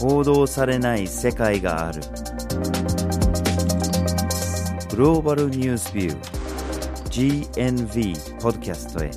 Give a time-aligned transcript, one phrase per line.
[0.00, 2.00] 報道されない世界がある。
[4.88, 9.10] グローバルニュースビュー GNV ポッドキャストへ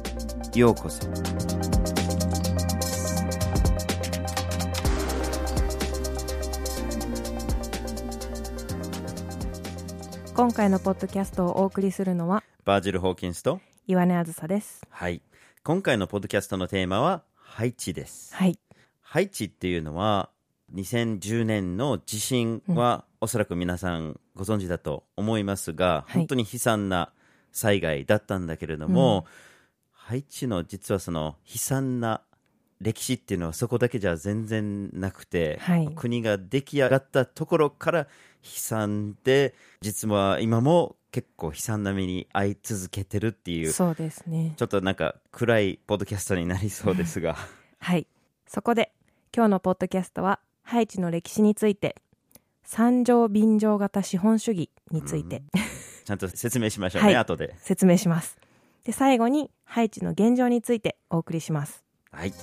[0.59, 1.07] ようこそ。
[10.35, 14.85] 今回のポッドキャストをお送りするのはバージル・ホーキンスと岩根あずさです。
[14.89, 15.21] はい。
[15.63, 18.35] 今回のポッドキャストのテーマはハイチです。
[18.35, 18.59] はい。
[18.99, 20.32] ハイチっていうのは
[20.73, 26.17] 2010年の地震は、おそらく皆さんご存知だと思いますが、はい。
[26.19, 27.13] 本当に悲惨な
[27.51, 29.25] 災害だったんだけれども、
[29.91, 32.21] ハイチの実はその悲惨な
[32.81, 35.89] 歴史っていうのはそこだけじゃ全然なくて、はい。
[35.95, 38.05] 国が出来上がったところから悲
[38.43, 44.53] 惨で実は今も結構悲惨な目に遭い続けてるっていうそうですね。
[44.57, 47.37] ちょっとなんか暗いポッドキャストになりそうですが。
[47.79, 48.07] はい。
[48.47, 48.91] そこで
[49.35, 51.95] 今日のポッドキャストはハイチの歴史について
[52.63, 55.43] 三条便乗型資本主義について、
[56.05, 57.15] ちゃんと説明しましょうね、はい。
[57.17, 57.55] 後で。
[57.59, 58.37] 説明します。
[58.83, 61.83] で最後にハイチの現状についてお送りします。
[62.11, 62.33] はい。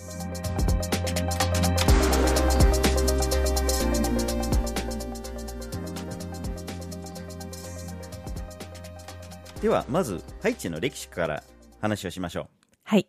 [9.61, 11.43] では、まず、ハイチの歴史から
[11.83, 12.49] 話をしましょ
[12.83, 13.07] はい。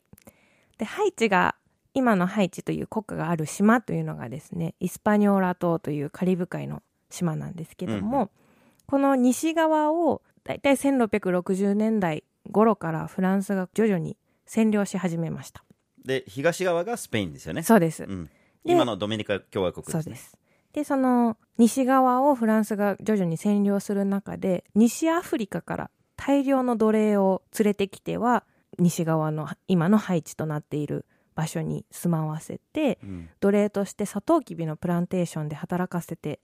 [0.78, 1.56] でハイチが
[1.94, 8.30] 今のハイチという国家がある島というのがですねイスパニョーラ島というカリブ海の島なんですけども、うん
[8.92, 15.64] この西側をだいたい1660年代頃からフランスが徐々に占領し始めました
[16.04, 16.08] う。
[16.08, 17.64] で、東側がスペインですよね。
[17.64, 18.26] そうです、うん、
[18.66, 20.04] で今のドミニカ共和国です、ね。
[20.04, 20.38] そうです
[20.74, 28.44] でその西側をフランスが徐々に占領する中で西アフリカから大量の奴隷を連れてきては
[28.78, 36.40] 西側の今のハイチとなっている場所に住まわせてうん奴隷としてサトウキビのプランテーションで働かせて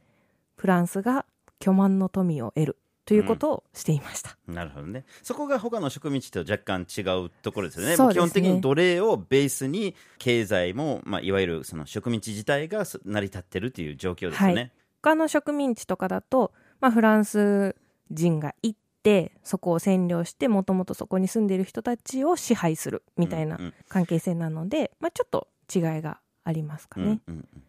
[0.56, 1.26] フランスが
[1.60, 5.06] 巨万の富を得るということをしていました、なるほどね。
[5.24, 7.92] そこが他の植民地と若干違うところですよね。
[7.92, 14.54] ね基本的に奴隷をベースに経済も、まあ、いわゆるその植民地自体が成り立ってるという状況ですよね。
[14.56, 14.72] はい
[15.02, 17.76] 他の植民地とかだと、まあ、フランス
[18.12, 23.74] 人が行ってそこを占領してもともとそこに住んでいる人たちを支配するみたいなうんうん。
[23.88, 27.06] 関係性なので、まあ、ちょっと違いがありますかね。
[27.06, 27.64] うんうんうん。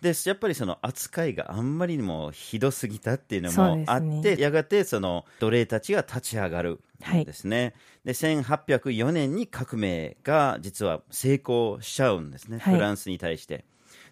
[0.00, 4.36] でやっぱりその扱いがあんまりにもひどすぎたっていうのもあっですね。
[4.36, 6.80] て、やがてその奴隷たちが立ち上がる
[7.14, 7.74] んですね、
[8.04, 12.74] で1804年に革命が実は成功しちゃうんですね、はい。
[12.74, 13.64] フランスに対して。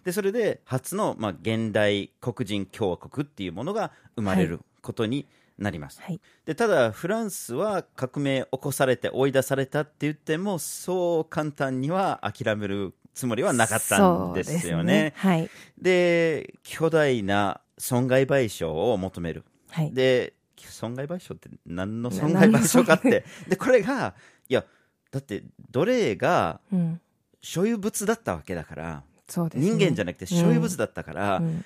[0.05, 5.27] でそれで初の、まあ、現代黒人共和国っていうものが生まれることに
[5.59, 15.13] なります、はい、でただフランスは革命起こされて追い出されたって言ってもそう簡単には諦めるつもりはなかったんですよね。
[15.17, 15.49] はい。
[15.77, 19.43] で巨大な損害賠償を求める。
[19.69, 19.93] はい。
[19.93, 23.25] で損害賠償って何の損害賠償かって。
[23.49, 24.13] でこれが
[24.47, 24.63] いや
[25.11, 27.01] だって奴隷がうん、
[27.41, 29.69] 所有物だったわけだから、そうですね。
[29.69, 31.65] 人間じゃなくて所有物だったから、うん。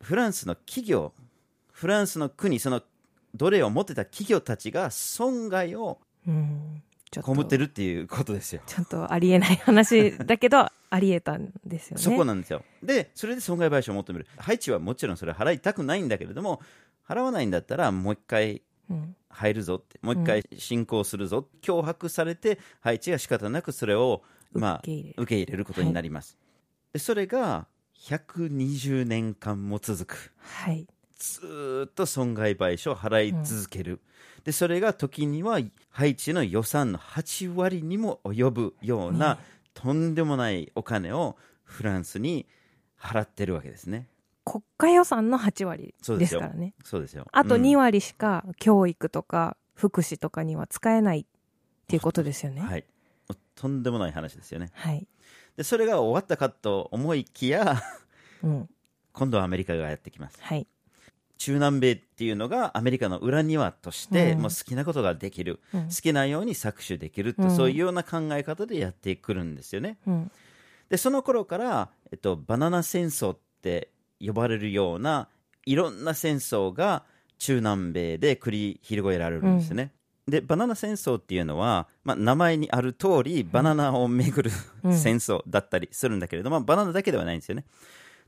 [0.00, 1.12] フランスの企業
[1.72, 2.82] フランスの国その
[3.38, 8.60] 奴隷を持ってた企業たちが損害をうんちょっと被ってるっていうことですよ。
[8.66, 12.02] ちょっとありえない話だけどありえたんですよね。
[12.02, 12.62] そこなんですよ。
[12.82, 14.26] で、それで損害賠償を求める。
[14.36, 16.60] ハイチはもちろんそれ払いたくないんだけれども、
[17.08, 24.22] 払わないんだったらもう一回うん入るぞって、もう一回進行するぞ、脅迫されて、ハイチが仕方なくそれを、
[24.52, 26.36] まあ、受け入れる受け入れることになります。
[26.92, 27.68] でそれが
[28.00, 30.32] 120年間も続く。
[30.40, 30.86] はい
[31.18, 34.00] ずーっと損害賠償を払い続ける、
[34.44, 39.40] でそれが時にはハイチの予算の8割にも及ぶような、ね
[39.80, 42.48] とんでもないお金をフランスに
[43.00, 44.08] 払ってるわけですね。
[44.44, 46.74] 国家予算の8割ですからね。
[46.82, 51.24] そうですよあとうん2割しか教育とか福祉とかには使えないっ
[51.86, 52.62] ていうことですよね。
[52.62, 52.84] はい、
[53.54, 54.70] とんでもない話ですよね。
[54.72, 55.06] はい。
[55.56, 57.80] でそれが終わったかと思いきや
[58.42, 58.68] うん。
[59.12, 60.38] 今度はアメリカがやってきます。
[60.40, 60.66] はい。
[61.38, 69.98] 中南米っていうのがアメリカの裏庭として、うんもう好きなことができる、うん好きなように搾取できるって、うんそういうような考え方でやってくるんですよね。
[70.06, 70.30] うん。
[70.90, 73.90] でその頃から、えっと、バナナ戦争って
[74.20, 75.28] 呼ばれるような
[75.66, 77.04] いろんな戦争が
[77.38, 79.92] 中南米で繰り広げられるんですよね。
[80.26, 84.50] でバナナ戦争っていうのは、まあ、名前にある通りバナナをめぐる、
[84.82, 87.64] うん戦争だったりするんだけれども、バナナだけではないんですよね。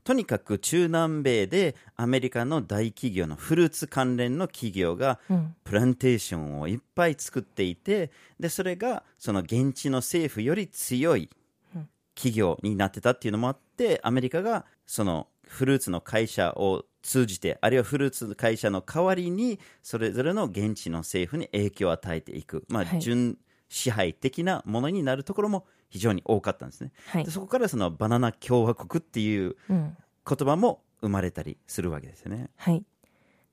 [0.03, 5.55] とにかく中南米でアメリカの大企業のフルーツ関連の企業がうん。
[5.63, 11.29] プランテーションをいっぱい作っていてでそれがその現地の政府より強い
[11.75, 11.89] うん。
[12.15, 22.99] 企業になってたっていうのもあってアメリカがそのフルーツの会社を通じてあるいはフルーツの会社の代わりにそれぞれの現地の政府に影響を与えていく、まあはい。
[22.99, 23.37] 準
[23.71, 26.91] 支配的なものになるところも非常に多かったんですね。
[27.07, 27.31] はいで。
[27.31, 29.97] そこからそのバナナ共和国っていううん。
[30.23, 32.51] 言葉も生まれたりするわけですよね。
[32.57, 32.83] はい。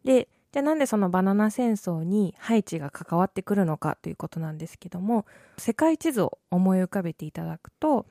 [0.05, 5.25] で、じゃあなんでそのバナナ戦争にハイチが関わってくるのかということなんですけども、
[5.57, 8.05] 世界地図を思い浮かべていただくと、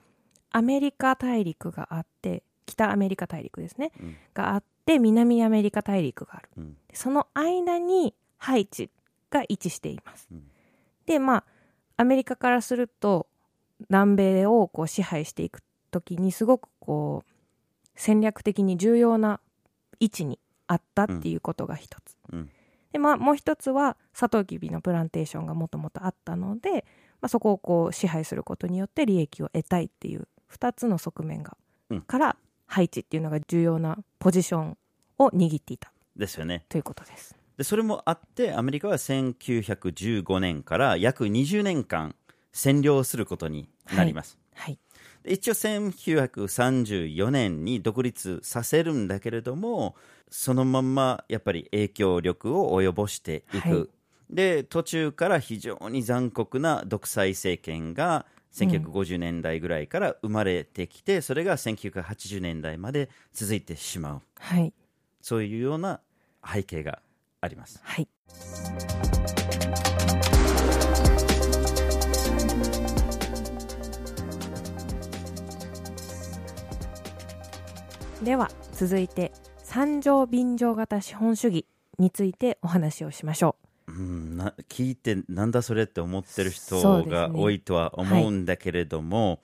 [0.49, 6.49] アメリカ大陸があって、北アメリカ大陸ですね、うんがあって、南アメリカ大陸がある。
[6.57, 8.89] うんでその間にハイチ
[9.29, 10.27] が位置しています。
[10.31, 10.49] うん
[11.05, 11.43] で、まあ、
[11.97, 13.27] アメリカからすると、
[13.89, 15.61] 南米をこう支配していく
[15.91, 17.31] ときに、すごくこう、
[17.95, 19.39] 戦略的に重要な
[19.99, 22.15] 位置にあったっていうことが一つ。
[22.31, 22.49] うん
[22.91, 26.85] で、まあ、もう一つは、サトウキビのプランテーションがもともとあったので、
[27.21, 31.57] まあ、そこをこう支配することによって利益を得たいっていう二つの側面が、
[31.89, 34.77] うんから、ハイチっていうのが重要なポジション
[35.19, 36.65] を握っていたですよね。
[36.69, 37.36] ということです。
[37.57, 42.15] でそれもあってアメリカは1915年から約20年間
[42.53, 44.37] 占領することになります。
[44.55, 44.79] はい。
[45.23, 49.95] で一応1934年に独立させるんだけれども
[50.29, 53.89] そのまんまやっぱり影響力を及ぼしていく、はい
[54.29, 64.73] で途中から非常に残酷な独裁政権が1950年代ぐらいから生まれてきて、それが1980年代まで続いてしまうはい。
[65.21, 65.99] そういうような
[66.45, 66.99] 背景が
[67.41, 67.79] あります。
[67.83, 68.07] はい。
[78.23, 79.31] では続いて
[79.63, 81.65] 三条便乗型資本主義
[81.99, 83.55] についてお話をしましょ
[83.87, 83.91] う。
[83.91, 89.41] んな聞いてなんだそれって思ってるそ人が多いとは思うんだけれども、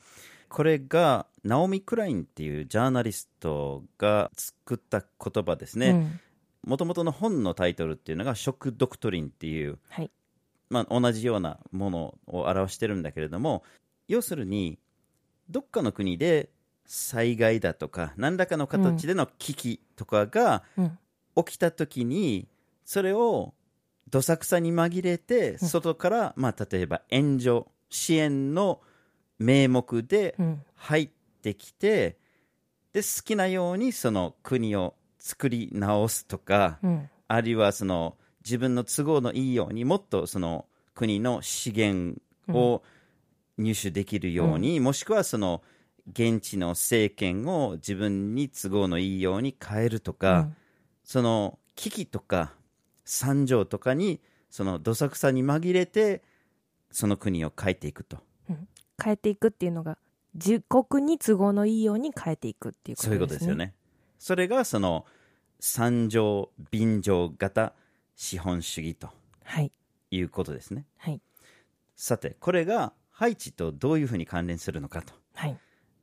[0.49, 5.79] これがナオミ・クラインっていうジャーナリストが作った言葉ですう。
[5.79, 5.89] ね。
[5.89, 6.19] うん
[6.63, 10.11] もともとの本のタイトルっていうのが「ショック・ドクトリン」っていう、はい。
[10.69, 13.63] まあ、同じようなものを表してるんだけれども
[14.07, 14.79] 要するに
[15.47, 16.49] どっかの国で
[16.85, 20.97] 災害だとか何らかの形での危機とかがうん。
[21.35, 22.47] 起きた時に
[22.85, 23.55] それを
[24.09, 28.81] どさくさに紛れて外から、まあ、例えば援助支援の
[29.39, 30.61] 名目でうん。
[30.75, 31.09] 入っ
[31.41, 32.17] てきて
[32.93, 37.09] で好きなようにその国を作り直すとか、うん。
[37.29, 42.83] あるいはその自分の都合のいいようにもっとその国の資源を
[43.57, 45.63] 入手できるように、もしくはその
[46.11, 50.49] 現地の政権を自分に都合のいいように変えるとか、
[51.05, 52.53] その危機とか
[53.05, 54.19] 惨状とかに
[54.49, 56.21] そのどさくさに紛れて
[56.91, 58.17] その国を変えていくと
[59.01, 59.97] 変えていくっていうのが
[60.35, 63.09] 自国に都合のいいように変えていくっていうことですね。
[63.09, 63.55] そういうことですよ。
[63.55, 63.73] ね。
[64.23, 65.05] それがその
[65.59, 67.73] 三条便乗型
[68.15, 69.09] 資本主義と
[69.43, 69.69] はい。
[70.11, 70.85] いうことですね。
[70.97, 71.19] はい。
[71.97, 75.57] さてこれがハイチとどういうふうに関連するのかとはい。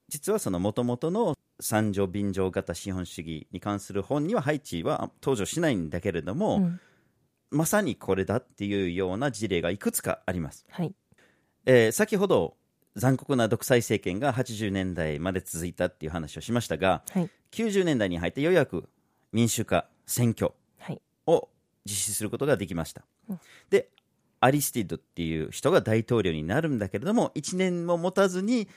[0.09, 6.81] 実はその元々の三条便乗型資本主義に関する本にはハイチは登場しないんだけれども、うん。
[7.51, 10.95] まさにこれだっていうような事例がいくつかあります、はい。
[11.65, 12.59] えー先ほど
[12.97, 17.31] 残酷な独裁政権が80年代まで続いたっていう話をしましたがはい。
[17.53, 18.89] 90年代に入ってようやく
[19.33, 21.01] 民主化選挙はい。
[21.27, 21.49] を
[21.85, 23.41] 実施することができました、うん。
[23.71, 23.89] で
[24.41, 28.69] アリスティッドっていう人が大統領になるんだけれども1年も持たずに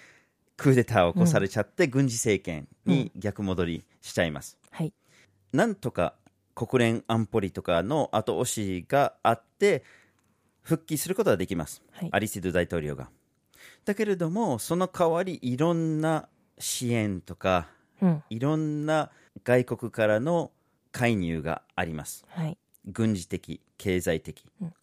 [0.58, 4.94] クーデターを起こされちゃって、軍事政権に逆戻りしちゃいます、はい。
[5.52, 6.16] なんとか
[6.54, 9.84] 国連安保理とかの後押しがあって
[10.62, 12.10] 復帰することができます、はい。
[12.12, 13.10] アリスティッド大統領が。
[13.86, 16.28] だけれどもその代わりいろんな
[16.60, 17.68] 支援とか
[18.04, 18.24] うん。
[18.30, 19.10] いろんな
[19.44, 20.52] 外国からの
[20.92, 22.26] 介入があります。
[22.28, 22.58] はい。
[22.86, 24.74] 軍事的経済的、うん。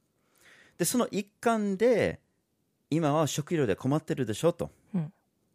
[0.79, 2.19] でその一環で
[2.89, 5.13] 今は食料で困ってるでしょと、うん。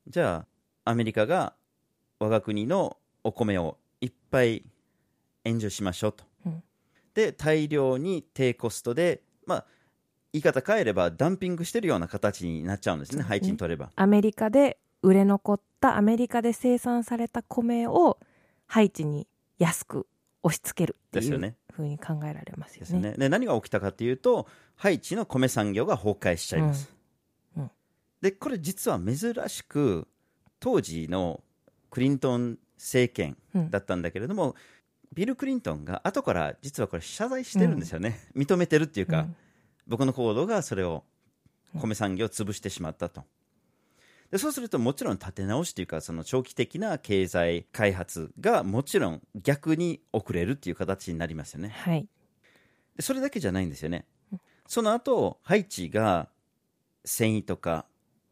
[0.07, 0.45] じゃ
[0.83, 1.53] あアメリカが
[2.19, 4.63] 我が国のお米をいっぱい
[5.43, 6.63] 援助しましょうと、うん。
[7.15, 9.65] で大量に低コストでまあ
[10.31, 13.29] 言い方変えればダンピングしてるような形になっちゃうんですねそうですね。
[13.29, 13.89] 配置に取れば。
[13.95, 18.17] アメリカで売れ残ったアメリカで生産された米を
[18.65, 19.27] ハイチに
[19.59, 20.07] 安く
[20.41, 23.11] 押し付けるっていうふうに考えられますよですよね。
[23.11, 26.91] ねで何が起きたかというとハイチの米産業が崩壊しちゃいます、
[27.55, 27.63] うん。
[27.63, 27.71] うん。
[28.19, 30.07] でこれ実は珍しく
[30.59, 31.43] 当時の
[31.91, 33.69] クリントン政権うん。
[33.69, 34.55] だったんだけれども、
[35.13, 39.35] ビル・クリントンが後から実はこれ謝罪してるんですよね、認めてるっていうか、うん。
[39.85, 41.03] 僕の行動がそれを
[41.75, 43.23] 米産業を潰してしまったと
[44.31, 52.07] でそうするともちろん立て直しというかその長期的な経済開発がもちろん逆に遅れるっていう形になりますよねはい。
[52.95, 54.05] でそれだけじゃないんですよね
[54.67, 56.27] その後ハイチが
[57.03, 57.85] 繊維とか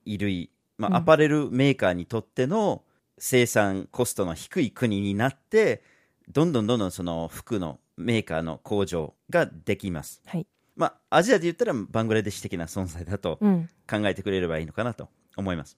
[0.03, 2.83] 衣類、まうんあ、アパレルメーカーにとっての
[3.17, 5.83] 生産コストの低い国になって
[6.29, 10.47] どんどんどんどんその服のメーカーの工場ができますはい。
[10.75, 13.69] まあアジアで言ったらバングラデシュ的な存在だとうん。
[13.87, 15.77] 考えてくれればいいのかなと思います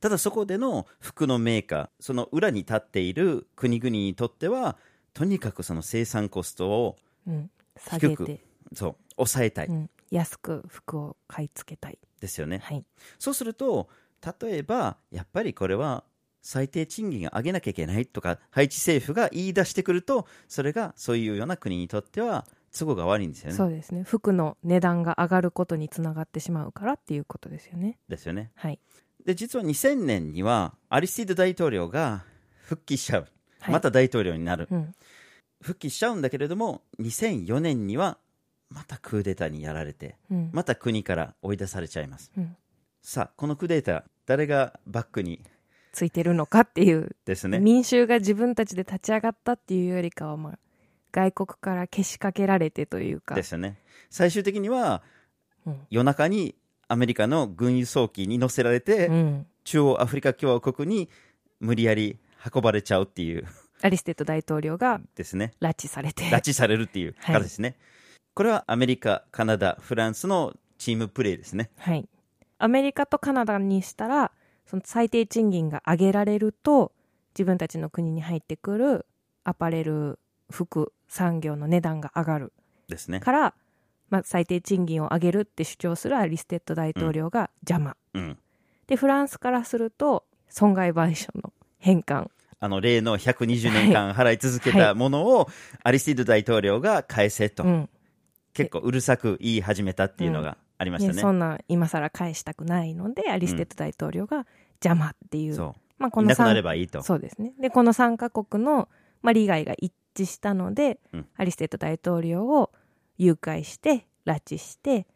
[0.00, 4.76] ただそこでの服のメーカーその裏に立っている国々にとっては
[5.14, 6.96] とにかくその生産コストを
[7.98, 8.40] 低くて、
[8.74, 9.90] そう抑えたいうん。
[10.10, 11.98] 安く服を買い付けたい。
[12.20, 12.84] ですよね、はい。
[13.18, 13.88] そうすると
[14.40, 16.04] 例えばやっぱりこれは
[16.42, 22.46] 最低賃金を上げなきゃいけないとかハイチ政府が言い出してくるとそれがそういうような国にとっては
[22.76, 24.02] 都合が悪いんですよねそうですね。
[24.04, 27.98] 服の値段が上がることにつながってしまうからっていうことですよね。
[28.08, 28.78] ですよねはい。
[29.24, 32.24] で実は2000年にはアリスティド大統領が
[32.62, 33.26] 復帰しちゃう、
[33.60, 34.94] はいまた大統領になるうん。
[35.60, 38.18] 復帰しちゃうんだけれども2004年には
[38.70, 40.50] またクーデターにやられてうん。
[40.52, 42.56] また国から追い出されちゃいますうん。
[43.02, 45.42] さあこのクーデター誰がバックに
[45.92, 50.58] ついてるのかっていう、ですね民衆が自分たちで立ち上がったっていうよりかは、まあ、
[51.12, 53.34] 外国からけしかけられてというか。
[53.34, 53.78] ですよね
[54.10, 55.02] 最終的には
[55.66, 55.86] うん。
[55.90, 56.54] 夜中に
[56.88, 59.46] アメリカの軍輸送機に乗せられて、うん。
[59.64, 61.08] 中央アフリカ共和国に
[61.60, 62.18] 無理やり
[62.52, 63.46] 運ばれちゃうっていう
[63.82, 66.24] アリステッド大統領がですね拉致されて。
[66.24, 67.76] 拉致されるっていうはい形ですね、
[68.34, 72.08] これはアメリカカナダフランスのチームプレーですねはい。
[72.58, 74.32] アメリカとカナダにしたら、
[74.66, 76.92] その最低賃金が上げられると、
[77.34, 79.06] 自分たちの国に入ってくる
[79.44, 80.18] アパレル、
[80.50, 82.52] 服、産業の値段が上がる
[82.88, 83.20] ですね。
[83.20, 83.54] から、
[84.08, 87.96] まあ、最低賃金を上げるって主張するアリスティド大統領が邪魔。
[88.14, 88.38] うん。
[88.86, 92.30] で、フランスからすると、損害賠償の返還。
[92.62, 95.48] あの例の120年間払い続けたものを
[95.82, 97.90] アリスティド大統領が返せと、うん。
[98.52, 104.46] 結構うるさく言い始めたっていうのがありましたね、ねそんな今更返したくないので、アリスティド大統領が
[104.84, 105.54] 邪魔っていう。
[105.54, 107.02] そまあ、このういなくな三ればいいと。
[107.02, 107.52] そうですね。
[107.60, 108.88] で、この3カ国の、
[109.22, 111.26] まあ、利害が一致したので、うん。
[111.36, 112.70] アリステッド大統領を
[113.18, 115.06] 誘拐して、拉致して、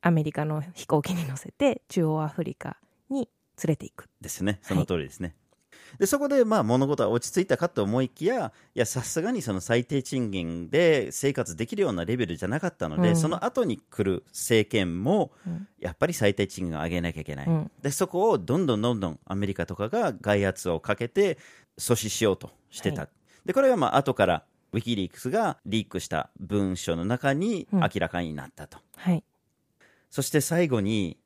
[0.00, 2.76] アメリカの飛行機に乗せて、中央アフリカ
[3.08, 3.28] に
[3.62, 4.08] 連れていく。
[4.20, 4.60] ですね。
[4.62, 5.34] その通りですね、
[5.98, 13.16] でそこでまあ物事は落ち着いたかと思いきやいやさすがにその最低賃金で生活できるようなレベルじゃなかったので、うん。
[13.16, 15.68] その後に来る政権もうん。
[15.78, 17.70] やっぱり最低賃金を上げなきゃいけない、うん。
[17.82, 21.38] でそこをどんどんどんどんアメリカとかが外圧をかけて
[21.78, 23.08] 阻止しようとしてた、は
[23.44, 27.80] でこれがまあ後からウィキリークスがリークした文書の中にうん。
[27.80, 29.24] 明らかになったと、はい。
[30.10, 31.18] そして最後に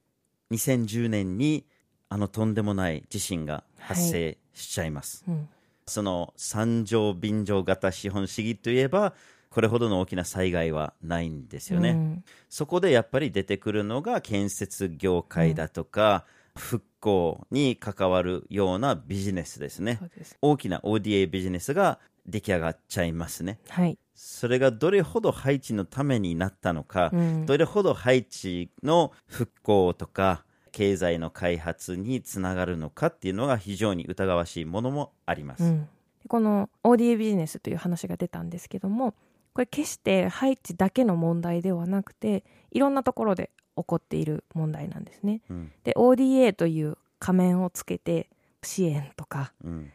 [0.50, 1.66] 2010年に
[2.08, 5.48] あのとんでもない地震が発生しちゃいます、うん。
[5.86, 9.14] その三条便乗型資本主義といえば
[9.50, 12.24] これほどの大きな災害はないんですよね、うん。
[12.48, 16.24] そこでやっぱり出てくるのが建設業界だとか、
[16.56, 20.00] 復興に関わるようなビジネスですね。
[20.22, 20.36] す。
[20.40, 23.58] 大きな ODA ビジネスが出来上がっちゃいますね。
[23.68, 23.98] はい。
[24.14, 27.46] それがどれほどハイチのためになったのか、うん。
[27.46, 30.44] どれほどハイチの復興とか
[30.74, 39.14] 経済の開発につながるのかっていうのが非常に疑わしいものもあります、うん、でこの ODA ビジネスという話が出たんですけども
[39.52, 42.42] これ決してハイチだけの問題ではなくて
[42.72, 45.40] いろんなところで起こっている問題なんですね。
[45.50, 48.28] うんで ODA という仮面をつけて
[48.62, 49.92] 支援とかうん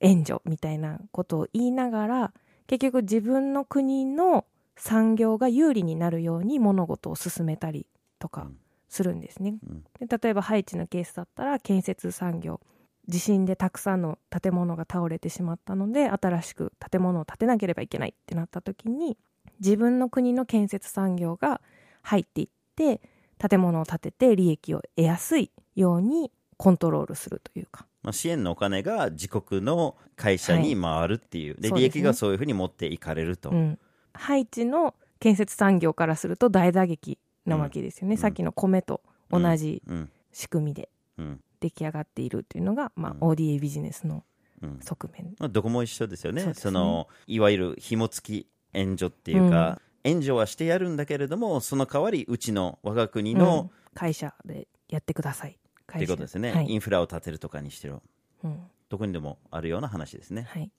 [0.00, 2.34] 援助みたいなことを言いながら
[2.66, 4.44] 結局自分の国の
[4.76, 7.86] 産業が有利になるように物事を進めたり
[8.18, 9.56] とかうんするんですね。
[9.68, 12.60] うんで例えばハイチのケースだったら建設産業
[13.08, 19.18] 地震でたくさんの建物が倒れてしまったので新しく建物を建てなければいけないってなった時に
[19.60, 21.60] 自分の国の建設産業が
[22.02, 23.00] 入っていって
[23.38, 27.86] 建物を建てて利益を得やすいようにコントロールするというか。
[28.02, 32.00] まあ、支援のお金が自国の会社に回るっていう、で利そうですね。
[32.00, 33.78] 益がそういうふうに持っていかれると、うん、
[34.12, 38.18] ハイチの建設産業からすると大打撃なわけですよね、うん。
[38.18, 39.00] さっきの米と
[39.30, 40.10] 同じうん。
[40.32, 40.88] 仕組みで
[41.18, 41.40] うん。
[41.60, 43.18] 出来上がっているっていうのが、まあうん。
[43.30, 44.22] ODA ビジネスの
[44.62, 44.78] うん。
[44.80, 45.34] 側面。
[45.38, 46.44] まあ、どこも一緒ですよね。
[46.44, 46.54] ね。
[46.54, 58.02] そのいわゆる紐付き援助っていうか、援助はしてやるんだけれどもその代わりうちの我が国うんの、会社でやってくださいっていうことですね、はいインフラを建てるとかにしてろ
[58.44, 60.70] うんどこにでもあるような話ですね、はい、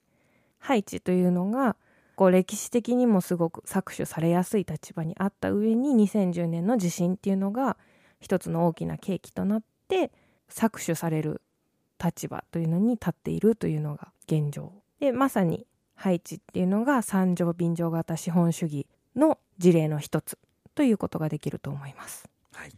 [0.58, 1.76] ハイチというのが
[2.14, 7.76] こう歴史的にもすごく搾取されやすい立場にあった上に2010年の地震っていうのが
[8.20, 10.10] 一つの大きな契機となって
[10.50, 11.42] 搾取される
[12.02, 20.38] 立場というのに立っているというのが現状でまさにハイチっていうのが三条便乗型資本主義の事例の一つ
[20.74, 22.28] ということができると思います。
[22.52, 22.70] はい。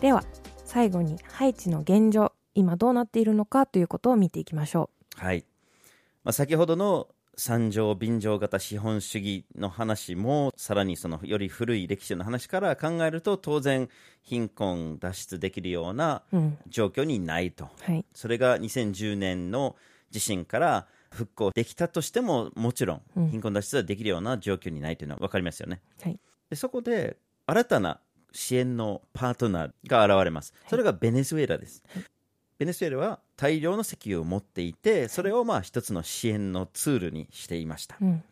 [0.00, 0.24] では
[0.64, 5.44] 最後にハイチの現状今どうなっているのかということを見ていきましょはい。
[6.24, 13.88] まあ、先ほどの三条便乗型資本主義の話もさらにそのより古い歴史の話から考えると当然
[14.22, 16.36] 貧困脱出できるようなう。
[16.36, 17.68] うん、状況にないと。
[17.80, 19.76] はい、それが2010年の
[20.10, 23.28] 地震から復興できたとしてももちろんうん。
[23.30, 26.18] 貧困脱出はできるような状況にないというのは分かりますよね、はい。
[26.50, 28.00] でそこで新たな
[28.32, 30.54] 支援のパートナーが現れます。
[30.68, 31.82] それがベネズエラです、
[32.62, 37.96] ベネズエラは大量の石油を持っていてそれをまあ一つの支援のツールにしていました。
[38.00, 38.22] うん。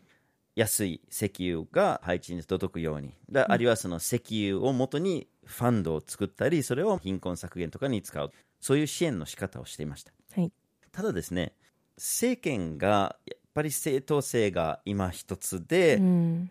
[0.55, 3.13] 安い石油がハイチに届くように。
[3.29, 8.31] だあるいはその石油を元にファンドを作ったりそれを貧困削減とかに使う。
[8.61, 10.13] そういう支援の仕方をしていました。
[10.37, 10.53] はい。
[10.93, 11.53] ただですね
[11.97, 16.51] 政権がやっぱり正当性が今一つで、うん。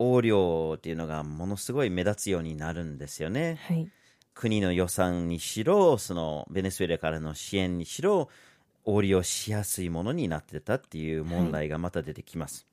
[0.00, 3.60] 横領っていうのがものすごい目立つようになるんですよね。
[3.68, 3.88] はい
[4.34, 8.28] 国の予算にしろそのベネズエラからの支援にしろ
[8.86, 12.66] 横領しやすいものになってたっていう問題がまた出てきます、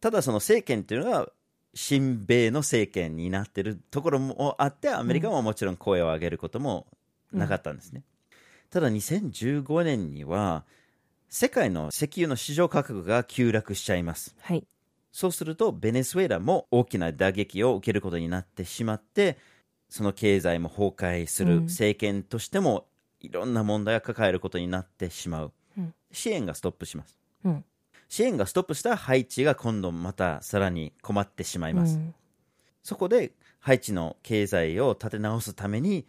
[0.00, 1.28] ただその政権っていうのが
[1.74, 6.86] 親米の政権になってるところもあってアメリカももちろん声を上げることも
[7.32, 8.02] なかったんですね、
[8.70, 10.64] ただ2015年には
[11.28, 14.34] 世界の石油の市場価格が急落しちゃいます。
[14.40, 14.64] はい。
[15.12, 19.38] そうするとベネズエラも大きな打撃を受けることになってしまって
[19.90, 21.64] その経済も崩壊する、うん。
[21.64, 22.86] 政権としても
[23.20, 25.94] いろんな問題を抱えることになってしまう、うん。
[26.10, 27.18] 支援がストップします。
[27.44, 27.64] うん。
[28.08, 32.14] 支援がストップしたらハイチが今度またさらに困ってしまいます、うん。
[32.82, 36.06] そこでハイチの経済を立て直すために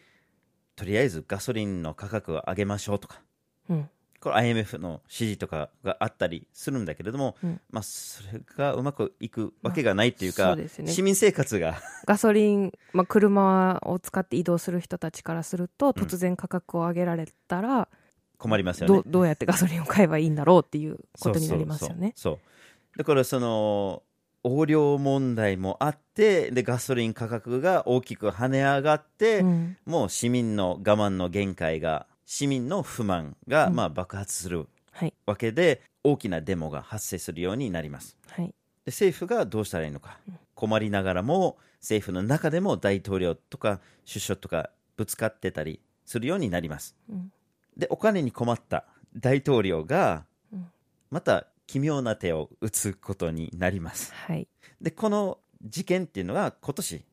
[0.75, 3.21] とりあえずガソリンの価格を上げましょうとか。
[3.69, 3.89] うん
[4.21, 7.59] これ IMF の指示とかがあったりするんだけれども、うん。
[7.71, 10.91] まあ、それがうまくいくわけがないっていうか、まあそうね。
[10.91, 11.81] 市民生活が。
[12.05, 17.89] ガソリン、 まあ、車を使って移動する人たちからすると突然価格を上げられたら、
[18.37, 18.95] 困りますよね。
[18.95, 22.13] どどうやってガソリンを買えばいいんだろうっていうことになりますよね。
[22.15, 22.97] そう。
[22.97, 24.03] だからその
[24.43, 29.77] 横領問題もあってでガソリン価格が大きく跳ね上がって、うん。
[29.85, 33.75] もう市民の我慢の限界が市民の不満がうん。
[33.75, 35.13] まあ爆発するはい。
[35.25, 38.15] わけで、大きなデモが発生するようになります。
[38.29, 38.45] はい。
[38.45, 38.53] で
[38.85, 40.17] 政府がどうしたらいいのか、
[40.55, 47.33] 困りながらも政府の中でも大統領とか首相とかぶつかってたりするようになります、うん。
[47.75, 50.71] でお金に困った大統領がうん。
[51.09, 54.13] また奇妙な手を打つことになります。
[54.13, 54.47] はい。
[54.79, 57.03] でこの事件っていうのが今年、うん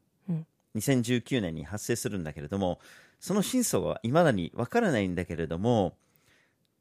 [0.77, 2.79] 2019年に発生するんだけれども
[3.21, 5.97] その真相はいまだにわからないんだけれども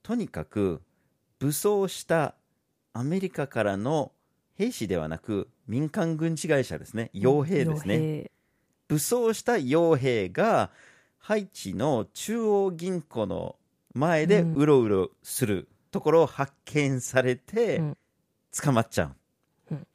[0.04, 0.82] とにかく
[1.40, 2.36] 武装した
[2.94, 4.12] アメリカからの
[4.56, 7.12] 兵士ではなく民間軍事会社ですね。
[7.14, 8.32] 傭兵ですね、
[8.88, 10.72] 武装した傭兵が
[11.20, 13.58] ハイチの中央銀行の
[13.94, 14.54] 前でうん。
[14.56, 17.98] うろうろするところを発見されてうん。
[18.60, 19.12] 捕まっちゃ
[19.70, 19.88] う、うん。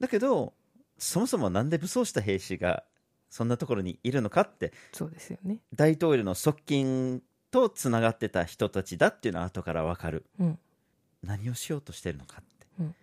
[0.00, 0.54] だけど
[0.96, 2.84] そもそもなんで武装した兵士が
[3.30, 5.58] そんなところにいるのかってそうですよね。
[5.74, 10.24] 大統領の側近とつながってた人たちだっていうのは後から分かる。
[10.38, 10.58] うん。
[11.22, 12.94] 何をしようとしてるのかって、うん。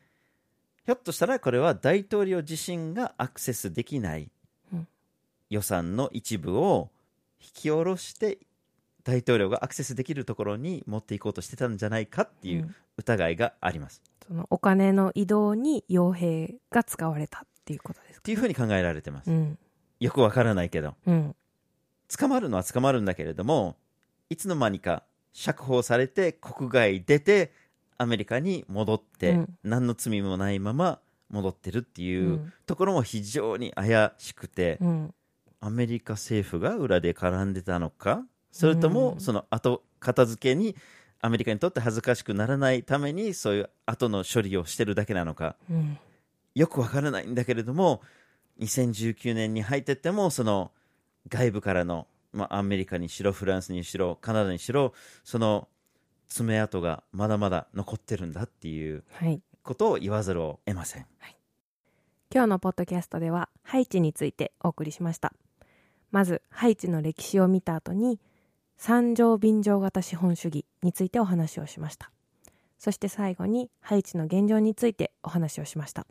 [0.86, 4.30] ひょっとしたらこれは大統領自身がアクセスできない
[4.74, 4.88] うん。
[5.50, 6.90] 予算の一部を
[7.42, 8.40] 引き下ろして
[9.04, 12.76] 大統領がアクセスできるところに持っていこうとしてたんじゃないかっていううん。
[12.98, 19.60] 疑いがあります、そのお金の移動に傭兵が使われたっていうことですかっていうふうに考えられてます、うん
[20.00, 20.96] よくわからないけど。
[21.06, 21.36] うん。
[22.18, 23.78] 捕まるのは捕まるんだけれども
[24.30, 25.04] いつの間にか
[25.34, 27.52] 釈放されて国外出て
[27.98, 29.58] アメリカに戻って、うん。
[29.64, 32.54] 何の罪もないまま戻ってるっていううん。
[32.66, 35.14] ところも非常に怪しくて、うん。
[35.62, 38.94] アメリカ政府が裏で絡んでたのかそれとうん。
[38.94, 40.76] もその後片付けに
[41.22, 45.98] アメリカにとって恥ずかしくならないためにそういう後の処理をしてるだけなのかうん。
[46.54, 48.02] よくわからないんだけれども
[48.60, 50.72] 2019年に入ってってもその
[51.30, 55.68] 外部からの、まあ、アメリカにしろフランスにしろカナダにしろその
[56.28, 59.42] 爪痕がまだまだ残ってるんだっていうはい。
[59.64, 61.06] ことを言わざるを得ません。
[62.34, 65.34] 今日のポッドキャストではハイチについてお送りしました。
[66.12, 68.20] まずハイチの歴史を見た後に
[68.78, 72.12] 三条便乗型資本主義についてお話をしました。
[72.78, 76.06] そして最後にハイチの現状についてお話をしました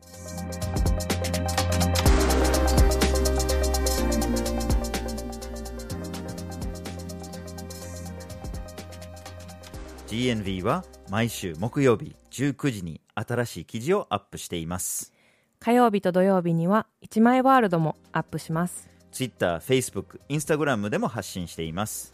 [10.15, 15.11] GNV は毎週木曜日19時に新しい記事をアップしています。
[15.59, 18.87] 火曜日と土曜日には一枚ワールドもアップします。
[19.11, 22.13] Twitter、Facebook、Instagram でも発信しています。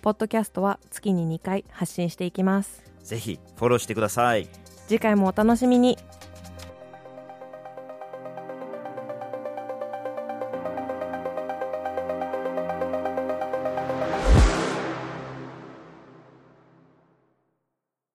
[0.00, 2.82] ポッドキャストは月に2回発信していきます。
[3.02, 4.48] ぜひフォローしてください。
[4.88, 5.98] 次回もお楽しみに